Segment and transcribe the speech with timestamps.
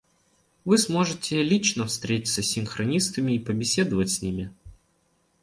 [0.65, 4.51] Вы сможете лично встретиться с синхронистами и побеседовать с ними.